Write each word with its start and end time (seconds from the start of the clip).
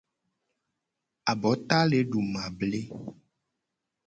Abota 1.31 1.79
le 1.89 1.99
du 2.11 2.19
mable. 2.33 2.79